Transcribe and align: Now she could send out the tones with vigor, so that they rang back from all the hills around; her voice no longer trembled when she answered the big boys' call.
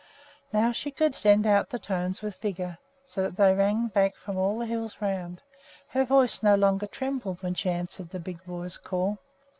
Now 0.51 0.71
she 0.71 0.89
could 0.89 1.13
send 1.13 1.45
out 1.45 1.69
the 1.69 1.77
tones 1.77 2.23
with 2.23 2.41
vigor, 2.41 2.79
so 3.05 3.21
that 3.21 3.35
they 3.37 3.53
rang 3.53 3.85
back 3.89 4.15
from 4.15 4.35
all 4.35 4.57
the 4.57 4.65
hills 4.65 4.97
around; 4.99 5.43
her 5.89 6.03
voice 6.05 6.41
no 6.41 6.55
longer 6.55 6.87
trembled 6.87 7.43
when 7.43 7.53
she 7.53 7.69
answered 7.69 8.09
the 8.09 8.19
big 8.19 8.43
boys' 8.43 8.77
call. 8.79 9.19